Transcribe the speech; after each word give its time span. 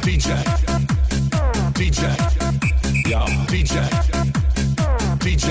DJ, 0.00 0.34
DJ, 1.74 2.02
yo, 3.08 3.20
DJ, 3.46 3.76
DJ, 5.18 5.48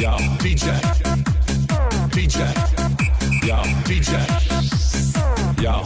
yo, 0.00 0.16
DJ, 0.38 0.66
DJ, 2.10 2.38
yo, 3.46 3.62
DJ, 3.84 4.12
yo. 5.62 5.84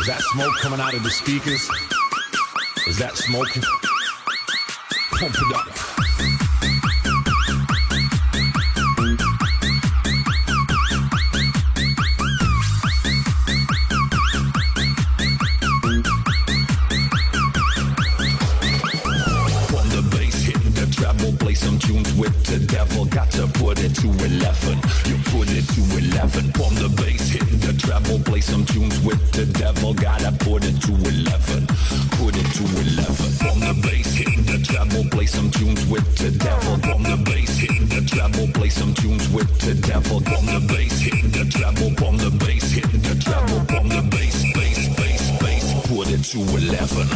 Is 0.00 0.06
that 0.06 0.20
smoke 0.32 0.54
coming 0.60 0.80
out 0.80 0.94
of 0.94 1.02
the 1.02 1.10
speakers? 1.10 1.68
Is 2.86 2.98
that 2.98 3.16
smoking? 3.16 3.62
Pump 5.18 5.34
it 5.34 5.56
up. 5.56 5.91
Tunes 22.02 22.18
with 22.18 22.44
the 22.44 22.58
devil. 22.66 23.04
Got 23.04 23.30
to 23.32 23.46
put 23.46 23.78
it 23.78 23.94
to 23.96 24.08
11. 24.08 24.78
You 25.06 25.18
put 25.30 25.50
it 25.50 25.68
to 25.74 25.82
11. 25.98 26.52
From 26.52 26.74
the 26.74 26.88
bass 26.96 27.28
hitting 27.28 27.58
the 27.58 27.74
treble, 27.78 28.18
play 28.20 28.40
some 28.40 28.64
tunes 28.64 28.98
with 29.00 29.20
the 29.32 29.44
devil. 29.46 29.92
Gotta 29.94 30.32
put 30.44 30.64
it 30.64 30.80
to 30.82 30.92
11. 30.92 31.66
Put 32.18 32.36
it 32.36 32.46
to 32.58 32.64
11. 32.64 33.32
From 33.42 33.60
the 33.60 33.74
bass 33.82 34.14
hitting 34.14 34.44
the 34.44 34.58
treble, 34.64 35.04
play 35.10 35.26
some 35.26 35.50
tunes 35.50 35.84
with 35.86 36.16
the 36.16 36.30
devil. 36.30 36.78
From 36.78 37.02
the 37.02 37.16
bass 37.24 37.58
hitting 37.58 37.88
the 37.88 38.00
treble, 38.06 38.46
play 38.52 38.68
some 38.68 38.94
tunes 38.94 39.28
with 39.30 39.58
the 39.60 39.74
devil. 39.74 40.20
From 40.20 40.46
the 40.46 40.60
bass 40.68 41.00
hitting 41.00 41.30
the 41.30 41.44
treble, 41.50 41.90
from 41.96 42.18
the 42.18 42.30
bass 42.30 42.70
hitting 42.70 43.02
the 43.02 43.16
treble, 43.20 43.64
from 43.66 43.88
the 43.88 44.02
bass, 44.10 44.44
bass, 44.54 44.88
bass, 44.96 45.30
bass. 45.40 45.72
Put 45.88 46.08
it 46.10 46.22
to 46.32 46.38
11. 46.38 47.08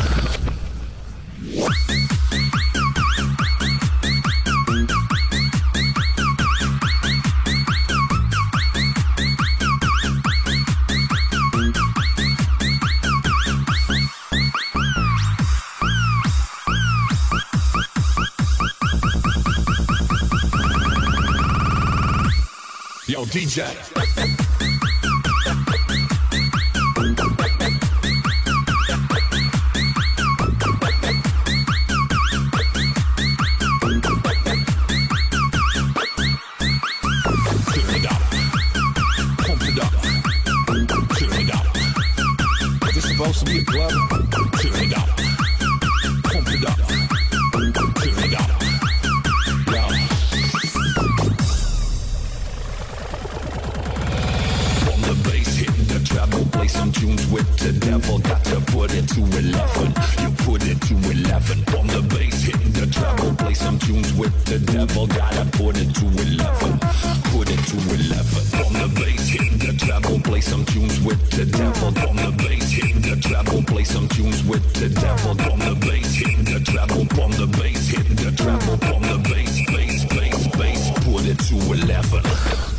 Is 42.88 42.94
this 42.94 43.04
supposed 43.08 43.38
to 43.40 43.44
be 43.46 43.58
a 43.60 43.64
club? 43.64 43.92
Turn 44.60 44.74
it 44.74 44.96
up. 44.96 45.35
Play 56.66 56.80
some 56.80 56.92
tunes 56.92 57.26
with 57.30 57.46
the 57.58 57.72
devil. 57.72 58.18
Got 58.18 58.44
to 58.46 58.60
put 58.72 58.92
it 58.92 59.06
to 59.14 59.20
11. 59.20 59.94
You 60.22 60.30
put 60.42 60.66
it 60.66 60.80
to 60.88 60.94
11. 60.94 61.62
From 61.70 61.86
the 61.86 62.02
bass 62.10 62.42
hitting 62.42 62.72
the 62.72 62.86
treble, 62.86 63.34
play 63.36 63.54
some 63.54 63.78
tunes 63.78 64.12
with 64.14 64.34
the 64.46 64.58
devil. 64.58 65.06
Gotta 65.06 65.44
put 65.56 65.76
it 65.78 65.94
to 65.94 66.06
11. 66.06 66.78
Put 67.30 67.50
it 67.54 67.62
to 67.70 67.76
11. 67.94 68.42
From 68.58 68.72
the 68.82 68.88
bass 68.98 69.28
hitting 69.28 69.58
the 69.58 69.72
treble, 69.78 70.18
play 70.20 70.40
some 70.40 70.64
tunes 70.64 71.00
with 71.02 71.22
the 71.30 71.44
devil. 71.46 71.92
From 71.92 72.16
the 72.16 72.32
bass 72.36 72.70
hitting 72.70 73.02
the 73.02 73.16
treble, 73.22 73.62
play 73.62 73.84
some 73.84 74.08
tunes 74.08 74.42
with 74.42 74.66
the 74.74 74.88
devil. 74.88 75.34
From 75.34 75.60
the 75.60 75.76
bass 75.86 76.14
hitting 76.14 76.44
the 76.44 76.60
treble, 76.60 77.06
from 77.14 77.30
the 77.32 77.46
bass 77.46 77.86
hitting 77.86 78.16
the 78.16 78.32
treble, 78.34 78.76
from 78.88 79.02
the 79.02 79.18
bass, 79.30 79.54
bass, 79.70 80.04
bass, 80.06 80.48
bass. 80.56 80.82
Put 81.04 81.26
it 81.26 81.38
to 81.46 81.56
11. 81.78 82.75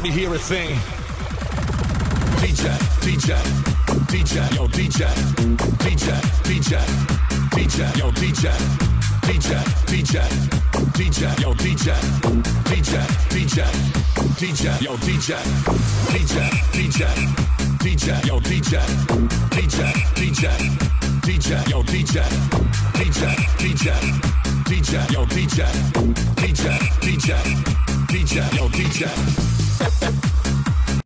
already 0.00 0.18
hear 0.18 0.34
a 0.34 0.38
thing. 0.38 0.78
DJ, 2.40 2.70
DJ, 3.04 3.36
DJ, 4.08 4.54
yo, 4.56 4.66
DJ, 4.68 5.04
DJ, 5.76 6.08
DJ, 6.42 6.80
DJ, 7.50 7.98
yo, 7.98 8.10
DJ, 8.12 8.48
DJ, 9.28 9.60
DJ, 9.84 10.22
DJ, 10.94 11.40
yo, 11.42 11.52
DJ, 11.52 11.92
DJ, 12.64 12.96
DJ, 13.28 13.60
DJ, 14.38 14.80
yo, 14.80 14.96
DJ, 14.96 15.36
DJ, 16.08 16.46
DJ, 16.48 17.04
DJ, 17.84 18.24
yo, 18.24 18.40
DJ, 18.40 18.80
DJ, 19.52 19.84
DJ, 20.14 20.48
DJ, 21.20 21.68
yo, 21.68 21.82
DJ, 21.82 22.22
DJ, 22.94 23.36
DJ, 23.58 23.90
DJ, 24.64 25.12
yo, 25.12 25.26
DJ, 25.26 25.66
DJ, 26.36 26.64
DJ, 27.02 27.36
DJ, 28.08 28.56
yo, 28.56 28.68
DJ. 28.68 29.39